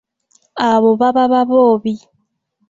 Abo 0.69 0.89
baba 0.99 1.23
Baboobi. 1.31 1.93